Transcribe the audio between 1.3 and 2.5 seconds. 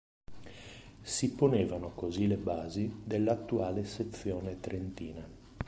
ponevano così le